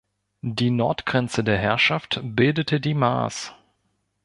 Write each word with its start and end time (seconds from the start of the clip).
Die 0.41 0.71
Nordgrenze 0.71 1.43
der 1.43 1.59
Herrschaft 1.59 2.21
bildete 2.23 2.79
die 2.79 2.95
Maas. 2.95 3.53